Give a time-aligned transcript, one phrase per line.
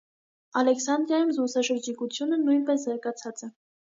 [0.61, 3.53] Ալեսանդրիայում զբոսաշրջիկությունը նույնպես զարգացած է։